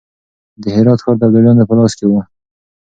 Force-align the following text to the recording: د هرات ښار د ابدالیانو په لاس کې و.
د 0.61 0.63
هرات 0.75 0.99
ښار 1.03 1.15
د 1.17 1.21
ابدالیانو 1.25 1.67
په 1.69 1.73
لاس 1.77 1.91
کې 1.97 2.05
و. 2.07 2.13